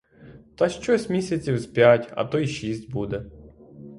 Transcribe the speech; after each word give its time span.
Та 0.55 0.69
щось 0.69 1.09
місяців 1.09 1.59
з 1.59 1.65
п'ять, 1.65 2.11
а 2.15 2.25
то 2.25 2.39
й 2.39 2.47
шість 2.47 2.89
буде. 2.91 3.25